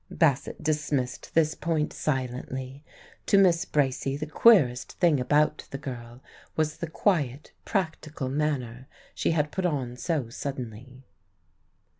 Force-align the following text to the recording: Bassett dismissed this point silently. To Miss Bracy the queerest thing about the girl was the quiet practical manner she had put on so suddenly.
Bassett 0.09 0.63
dismissed 0.63 1.35
this 1.35 1.53
point 1.53 1.93
silently. 1.93 2.83
To 3.27 3.37
Miss 3.37 3.65
Bracy 3.65 4.17
the 4.17 4.25
queerest 4.25 4.93
thing 4.93 5.19
about 5.19 5.67
the 5.69 5.77
girl 5.77 6.23
was 6.55 6.77
the 6.77 6.89
quiet 6.89 7.51
practical 7.65 8.27
manner 8.27 8.87
she 9.13 9.29
had 9.29 9.51
put 9.51 9.63
on 9.67 9.95
so 9.95 10.29
suddenly. 10.29 11.03